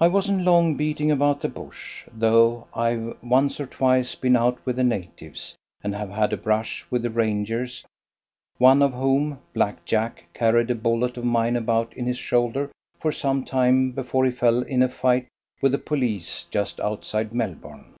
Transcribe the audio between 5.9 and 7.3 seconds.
have had a brush with the